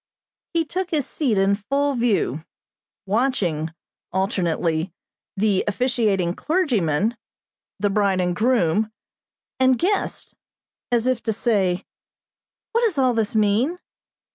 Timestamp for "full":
1.53-1.93